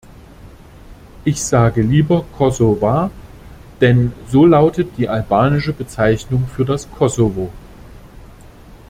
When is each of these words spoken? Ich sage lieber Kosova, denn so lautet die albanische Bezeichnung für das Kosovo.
Ich 1.25 1.39
sage 1.43 1.83
lieber 1.83 2.25
Kosova, 2.35 3.11
denn 3.81 4.11
so 4.27 4.47
lautet 4.47 4.97
die 4.97 5.07
albanische 5.07 5.73
Bezeichnung 5.73 6.47
für 6.47 6.65
das 6.65 6.89
Kosovo. 6.89 7.51